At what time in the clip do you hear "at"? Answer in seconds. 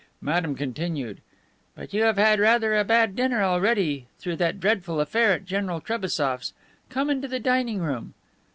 5.33-5.45